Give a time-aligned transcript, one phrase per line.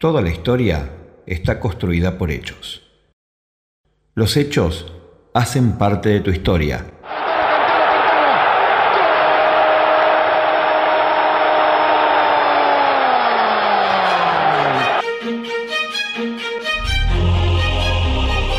[0.00, 0.90] Toda la historia
[1.26, 2.88] está construida por hechos.
[4.14, 4.92] Los hechos
[5.34, 6.86] hacen parte de tu historia.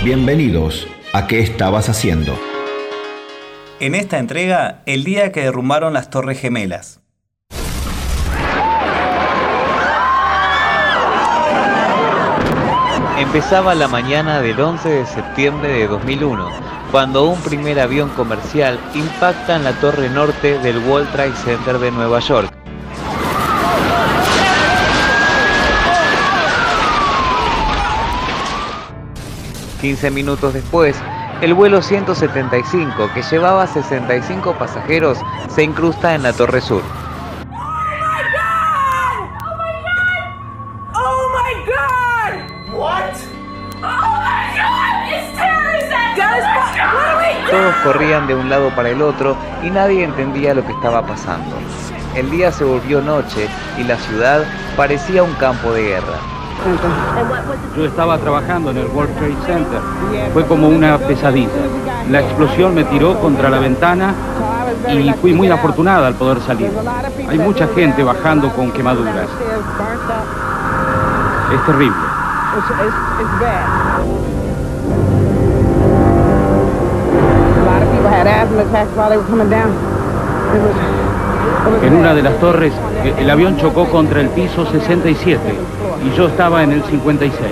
[0.04, 2.38] Bienvenidos a ¿Qué estabas haciendo?
[3.80, 7.00] En esta entrega, el día que derrumbaron las Torres Gemelas.
[13.20, 16.52] Empezaba la mañana del 11 de septiembre de 2001,
[16.90, 21.92] cuando un primer avión comercial impacta en la torre norte del World Trade Center de
[21.92, 22.50] Nueva York.
[29.82, 30.96] Quince minutos después,
[31.42, 35.18] el vuelo 175, que llevaba 65 pasajeros,
[35.50, 36.99] se incrusta en la Torre Sur.
[47.84, 51.56] Corrían de un lado para el otro y nadie entendía lo que estaba pasando.
[52.16, 54.44] El día se volvió noche y la ciudad
[54.76, 56.18] parecía un campo de guerra.
[57.76, 59.80] Yo estaba trabajando en el World Trade Center.
[60.34, 61.50] Fue como una pesadilla.
[62.10, 64.14] La explosión me tiró contra la ventana
[64.92, 66.72] y fui muy afortunada al poder salir.
[67.30, 69.30] Hay mucha gente bajando con quemaduras.
[71.54, 71.96] Es terrible.
[81.84, 85.40] En una de las torres, eh, el avión chocó contra el piso 67
[86.06, 87.52] y yo estaba en el 56.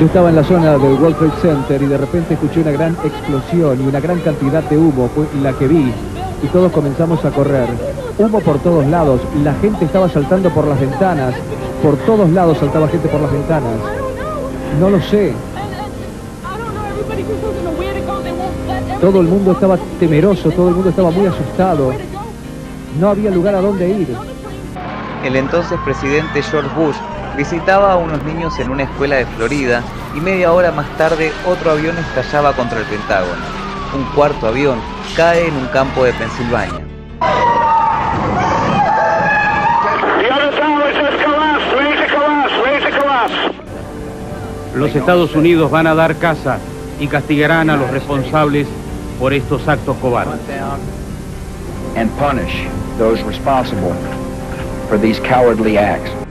[0.00, 2.96] Yo estaba en la zona del World Trade Center y de repente escuché una gran
[3.04, 5.92] explosión y una gran cantidad de humo, fue la que vi,
[6.42, 7.68] y todos comenzamos a correr.
[8.18, 11.34] Humo por todos lados, la gente estaba saltando por las ventanas,
[11.80, 13.78] por todos lados saltaba gente por las ventanas.
[14.80, 15.32] No lo sé,
[19.00, 21.92] Todo el mundo estaba temeroso, todo el mundo estaba muy asustado.
[22.98, 24.16] No había lugar a dónde ir.
[25.24, 26.96] El entonces presidente George Bush
[27.36, 29.82] visitaba a unos niños en una escuela de Florida
[30.16, 33.42] y media hora más tarde otro avión estallaba contra el Pentágono.
[33.94, 34.78] Un cuarto avión
[35.16, 36.80] cae en un campo de Pensilvania.
[44.74, 46.58] Los Estados Unidos van a dar casa
[46.98, 48.66] y castigarán a los responsables
[49.18, 50.40] por estos actos cobardes.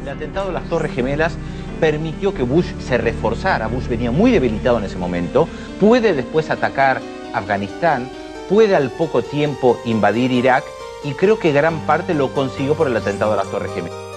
[0.02, 1.34] El atentado de las Torres Gemelas
[1.80, 3.68] permitió que Bush se reforzara.
[3.68, 5.48] Bush venía muy debilitado en ese momento.
[5.80, 7.02] Puede después atacar
[7.34, 8.10] Afganistán,
[8.50, 10.64] puede al poco tiempo invadir Irak
[11.04, 14.13] y creo que gran parte lo consiguió por el atentado de las Torres Gemelas.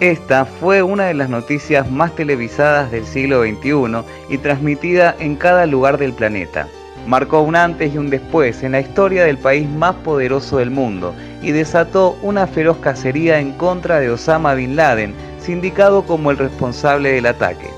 [0.00, 5.66] Esta fue una de las noticias más televisadas del siglo XXI y transmitida en cada
[5.66, 6.66] lugar del planeta.
[7.06, 11.14] Marcó un antes y un después en la historia del país más poderoso del mundo
[11.42, 17.12] y desató una feroz cacería en contra de Osama Bin Laden, sindicado como el responsable
[17.12, 17.68] del ataque.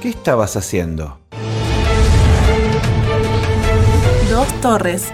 [0.00, 1.18] ¿Qué estabas haciendo?
[4.30, 5.08] Dos torres,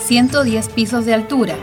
[0.00, 1.54] 110 pisos de altura,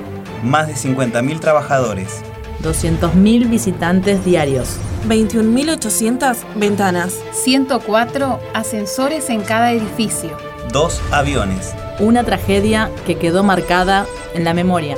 [0.44, 2.24] Más de 50.000 trabajadores,
[2.62, 4.78] 200.000 visitantes diarios.
[5.08, 10.30] 21.800 ventanas, 104 ascensores en cada edificio.
[10.72, 11.74] dos aviones.
[12.00, 14.96] Una tragedia que quedó marcada en la memoria.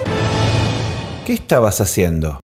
[1.25, 2.39] ¿Qué estabas haciendo?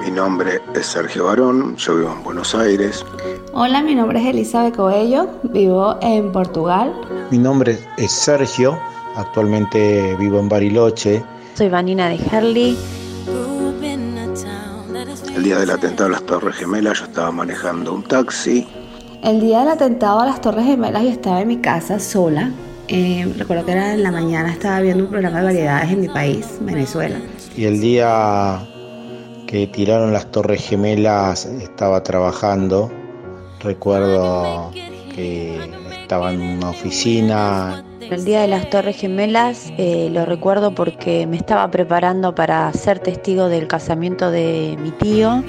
[0.00, 3.04] Mi nombre es Sergio Barón, yo vivo en Buenos Aires.
[3.58, 6.92] Hola, mi nombre es Elizabeth Coello, vivo en Portugal.
[7.30, 8.78] Mi nombre es Sergio,
[9.14, 11.24] actualmente vivo en Bariloche.
[11.54, 12.76] Soy Vanina de Herley.
[15.34, 18.68] El día del atentado a las Torres Gemelas yo estaba manejando un taxi.
[19.22, 22.50] El día del atentado a las Torres Gemelas yo estaba en mi casa sola.
[22.88, 26.08] Eh, recuerdo que era en la mañana, estaba viendo un programa de variedades en mi
[26.08, 27.16] país, Venezuela.
[27.56, 28.68] Y el día
[29.46, 32.92] que tiraron las Torres Gemelas estaba trabajando.
[33.60, 34.70] Recuerdo
[35.14, 35.58] que
[36.00, 37.84] estaba en una oficina.
[38.00, 43.00] El día de las Torres Gemelas eh, lo recuerdo porque me estaba preparando para ser
[43.00, 45.42] testigo del casamiento de mi tío.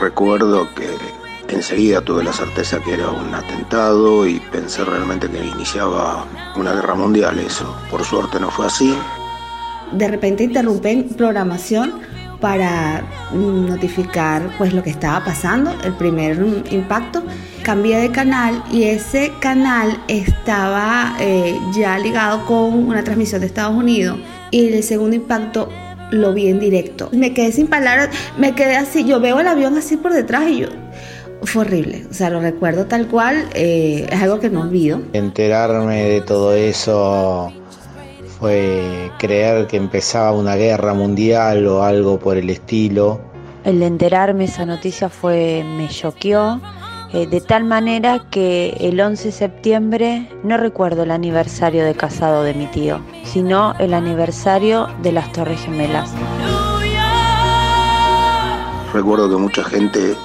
[0.00, 6.24] Recuerdo que enseguida tuve la certeza que era un atentado y pensé realmente que iniciaba
[6.56, 7.76] una guerra mundial eso.
[7.90, 8.96] Por suerte no fue así.
[9.94, 12.00] De repente interrumpen programación
[12.42, 17.22] para notificar pues lo que estaba pasando, el primer impacto.
[17.62, 23.76] Cambié de canal y ese canal estaba eh, ya ligado con una transmisión de Estados
[23.76, 24.18] Unidos
[24.50, 25.68] y el segundo impacto
[26.10, 27.08] lo vi en directo.
[27.12, 30.62] Me quedé sin palabras, me quedé así, yo veo el avión así por detrás y
[30.62, 30.68] yo,
[31.44, 35.00] fue horrible, o sea, lo recuerdo tal cual, eh, es algo que no olvido.
[35.12, 37.52] Enterarme de todo eso
[38.42, 43.20] fue creer que empezaba una guerra mundial o algo por el estilo.
[43.62, 46.60] El de enterarme esa noticia fue, me choqueó,
[47.12, 52.42] eh, de tal manera que el 11 de septiembre no recuerdo el aniversario de casado
[52.42, 56.10] de mi tío, sino el aniversario de las Torres Gemelas.
[58.92, 60.16] Recuerdo que mucha gente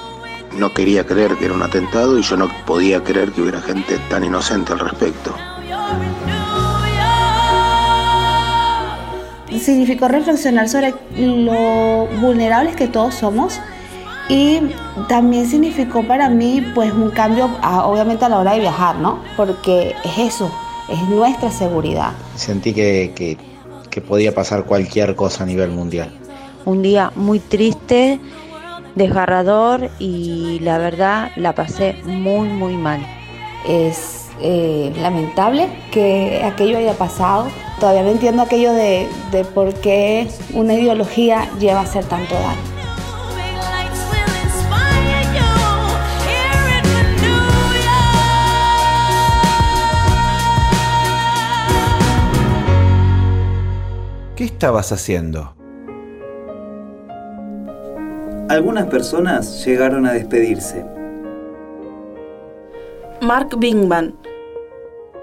[0.58, 3.96] no quería creer que era un atentado y yo no podía creer que hubiera gente
[4.10, 5.36] tan inocente al respecto.
[9.50, 13.60] Significó reflexionar sobre lo vulnerables que todos somos
[14.28, 14.60] y
[15.08, 19.22] también significó para mí pues un cambio obviamente a la hora de viajar, ¿no?
[19.36, 20.50] Porque es eso,
[20.88, 22.12] es nuestra seguridad.
[22.36, 23.38] Sentí que, que,
[23.90, 26.12] que podía pasar cualquier cosa a nivel mundial.
[26.64, 28.20] Un día muy triste
[28.94, 33.00] desgarrador y la verdad la pasé muy muy mal.
[33.66, 37.48] Es eh, lamentable que aquello haya pasado.
[37.80, 42.78] Todavía no entiendo aquello de, de por qué una ideología lleva a hacer tanto daño.
[54.34, 55.52] ¿Qué estabas haciendo?
[58.48, 60.84] Algunas personas llegaron a despedirse.
[63.20, 64.14] Mark Bingman,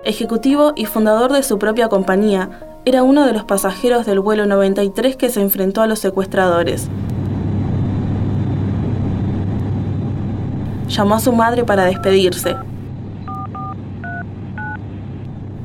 [0.05, 2.49] ejecutivo y fundador de su propia compañía,
[2.85, 6.87] era uno de los pasajeros del vuelo 93 que se enfrentó a los secuestradores.
[10.87, 12.55] Llamó a su madre para despedirse.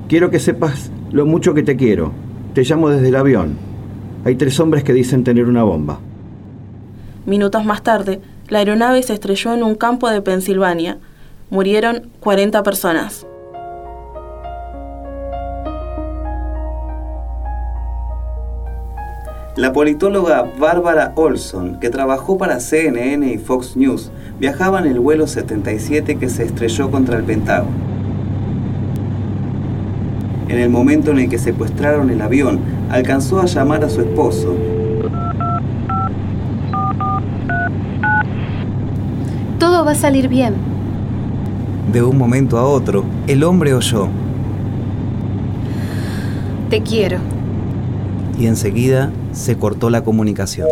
[0.09, 2.13] Quiero que sepas lo mucho que te quiero.
[2.55, 3.59] Te llamo desde el avión.
[4.25, 6.01] Hay tres hombres que dicen tener una bomba.
[7.27, 10.99] Minutos más tarde, la aeronave se estrelló en un campo de Pensilvania.
[11.51, 13.27] Murieron 40 personas.
[19.57, 25.27] La politóloga Bárbara Olson, que trabajó para CNN y Fox News, viajaba en el vuelo
[25.27, 27.71] 77 que se estrelló contra el Pentágono.
[30.49, 32.61] En el momento en el que secuestraron el avión,
[32.91, 34.55] alcanzó a llamar a su esposo,
[39.61, 40.55] Todo va a salir bien.
[41.93, 44.09] De un momento a otro, el hombre oyó.
[46.71, 47.19] Te quiero.
[48.41, 50.67] Y enseguida se cortó la comunicación.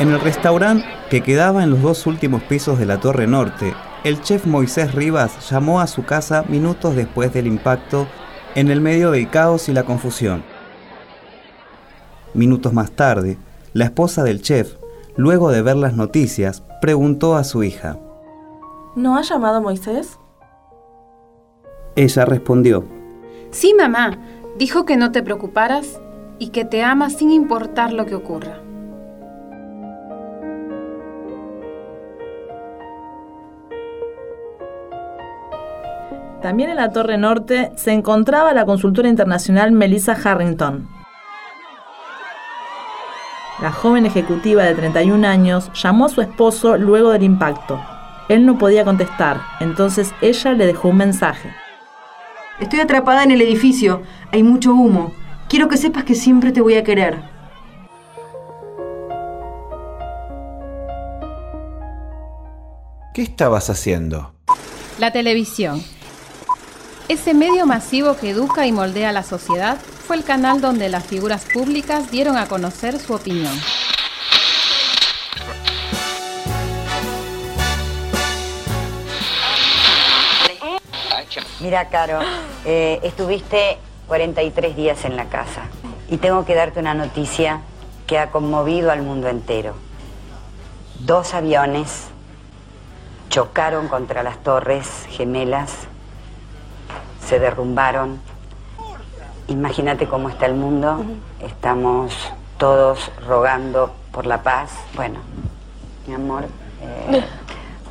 [0.00, 3.72] En el restaurante que quedaba en los dos últimos pisos de la Torre Norte,
[4.02, 8.08] el chef Moisés Rivas llamó a su casa minutos después del impacto
[8.56, 10.42] en el medio del caos y la confusión.
[12.34, 13.38] Minutos más tarde,
[13.74, 14.74] la esposa del chef,
[15.14, 17.96] luego de ver las noticias, preguntó a su hija.
[18.96, 20.18] ¿No ha llamado Moisés?
[21.96, 22.84] Ella respondió.
[23.50, 24.18] Sí, mamá.
[24.58, 26.00] Dijo que no te preocuparas
[26.38, 28.58] y que te ama sin importar lo que ocurra.
[36.42, 40.88] También en la Torre Norte se encontraba la consultora internacional Melissa Harrington,
[43.62, 47.80] la joven ejecutiva de 31 años llamó a su esposo luego del impacto.
[48.28, 51.54] Él no podía contestar, entonces ella le dejó un mensaje.
[52.62, 55.12] Estoy atrapada en el edificio, hay mucho humo.
[55.48, 57.20] Quiero que sepas que siempre te voy a querer.
[63.12, 64.32] ¿Qué estabas haciendo?
[65.00, 65.82] La televisión.
[67.08, 69.76] Ese medio masivo que educa y moldea la sociedad
[70.06, 73.52] fue el canal donde las figuras públicas dieron a conocer su opinión.
[81.62, 82.18] Mira, Caro,
[82.64, 83.78] eh, estuviste
[84.08, 85.62] 43 días en la casa
[86.10, 87.60] y tengo que darte una noticia
[88.06, 89.74] que ha conmovido al mundo entero.
[91.00, 92.08] Dos aviones
[93.30, 95.72] chocaron contra las torres gemelas,
[97.26, 98.20] se derrumbaron
[99.48, 101.04] Imagínate cómo está el mundo.
[101.40, 102.14] Estamos
[102.58, 104.70] todos rogando por la paz.
[104.94, 105.18] Bueno,
[106.06, 106.44] mi amor,
[106.80, 107.24] eh,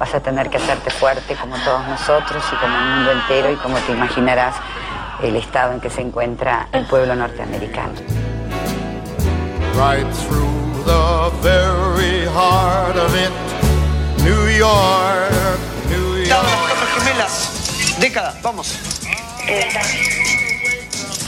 [0.02, 3.56] vas a tener que hacerte fuerte como todos nosotros y como el mundo entero y
[3.58, 4.56] como te imaginarás.
[5.22, 7.94] el estado en que se encuentra el pueblo norteamericano.
[9.76, 13.30] Right through the very heart of it,
[14.24, 15.60] New York,
[15.92, 16.48] New York.
[16.98, 18.80] gemelas, década, vamos.
[19.46, 19.84] 70,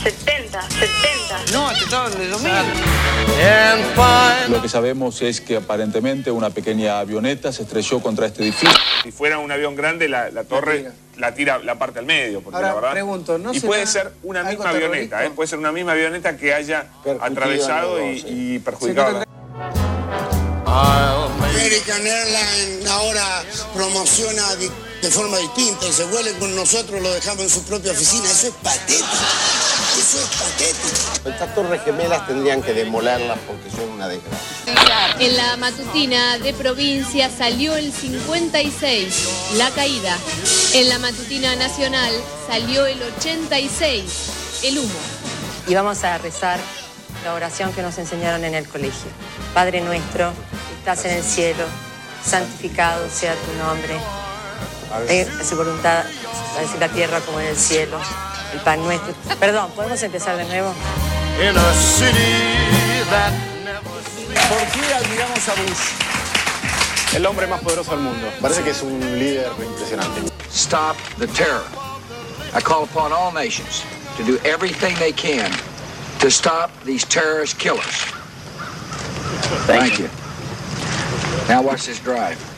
[0.02, 0.33] 70.
[1.54, 2.52] No, de 2000.
[4.48, 8.76] Lo que sabemos es que aparentemente una pequeña avioneta se estrelló contra este edificio.
[9.04, 12.56] Si fuera un avión grande, la, la torre la tira la parte al medio, porque
[12.56, 12.90] Ahora, la verdad.
[12.90, 15.24] pregunto, ¿no y puede ser una misma avioneta?
[15.24, 15.30] ¿eh?
[15.30, 16.88] puede ser una misma avioneta que haya
[17.20, 18.26] atravesado y, dos, sí.
[18.28, 19.22] y perjudicado.
[20.66, 27.50] American Airlines ahora promociona de forma distinta y se vuelven con nosotros, lo dejamos en
[27.50, 28.28] su propia oficina.
[28.28, 29.06] Eso es patético.
[30.14, 31.28] Eso es patético.
[31.28, 34.64] Estas torres gemelas tendrían que demolerlas porque son una desgracia.
[35.18, 40.16] En la matutina de provincia salió el 56, la caída.
[40.74, 42.12] En la matutina nacional
[42.46, 44.94] salió el 86, el humo.
[45.66, 46.60] Y vamos a rezar
[47.24, 49.10] la oración que nos enseñaron en el colegio.
[49.52, 50.32] Padre nuestro,
[50.78, 51.64] estás en el cielo,
[52.24, 53.98] santificado sea tu nombre.
[54.92, 56.04] Hágase su voluntad,
[56.56, 57.98] así en la tierra como en el cielo.
[58.54, 59.12] El pan nuestro.
[59.40, 60.72] Perdón, ¿podemos empezar de nuevo?
[61.40, 63.32] In a city that
[64.48, 67.16] ¿Por qué admiramos a Bush?
[67.16, 68.28] El hombre más poderoso del mundo.
[68.40, 70.20] Parece que es un líder impresionante.
[70.52, 71.64] Stop the terror.
[72.54, 73.82] I call upon all nations
[74.16, 75.50] to do everything they can
[76.20, 78.14] to stop these terrorist killers.
[79.66, 80.08] Thank you.
[81.48, 82.53] Now watch this drive.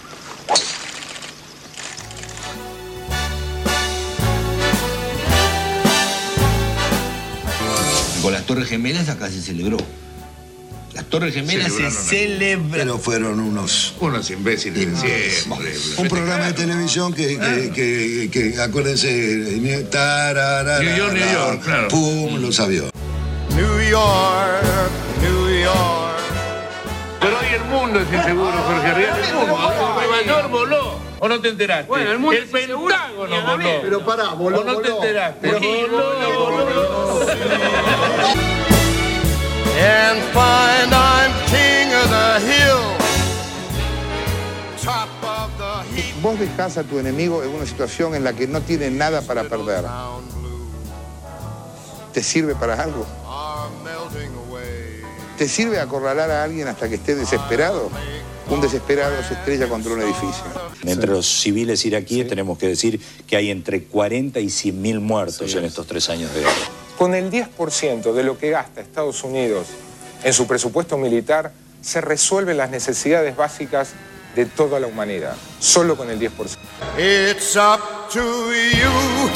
[8.26, 9.76] Con las Torres Gemelas acá se celebró.
[10.94, 12.08] Las Torres Gemelas se Celebraron.
[12.08, 12.70] celebran.
[12.72, 13.94] Pero fueron unos...
[14.00, 15.72] Unos imbéciles de siempre.
[15.96, 21.62] Un programa de televisión que, que, que, que, acuérdense, New, tararara, New York, New York,
[21.62, 21.86] claro.
[21.86, 22.90] Pum, los aviones.
[23.54, 24.90] New York,
[25.22, 26.18] New York.
[27.20, 29.28] Pero hoy el mundo es inseguro, Jorge Arriaga.
[29.28, 29.94] El mundo.
[29.94, 31.05] Nueva York voló.
[31.18, 31.86] ¿O no te enteraste?
[31.86, 33.68] Bueno, el mundo es Pentágono voló.
[33.82, 35.52] Pero pará, voló, ¿O no te enteraste?
[35.52, 37.20] Voló, voló,
[39.78, 42.96] And find I'm king of the hill.
[44.82, 46.22] Top of the heap.
[46.22, 49.44] Vos dejás a tu enemigo en una situación en la que no tiene nada para
[49.44, 49.84] perder.
[52.12, 53.06] ¿Te sirve para algo?
[55.36, 57.90] ¿Te sirve acorralar a alguien hasta que esté desesperado?
[58.48, 60.44] Un desesperado se estrella contra un edificio.
[60.84, 65.54] Entre los civiles iraquíes tenemos que decir que hay entre 40 y 100 mil muertos
[65.54, 66.52] en estos tres años de guerra.
[66.96, 69.66] Con el 10% de lo que gasta Estados Unidos
[70.24, 71.52] en su presupuesto militar,
[71.82, 73.90] se resuelven las necesidades básicas
[74.34, 75.36] de toda la humanidad.
[75.60, 76.30] Solo con el 10%.
[76.96, 79.30] It's up to you,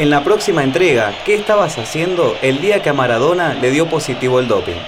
[0.00, 4.40] En la próxima entrega, ¿qué estabas haciendo el día que a Maradona le dio positivo
[4.40, 4.80] el doping?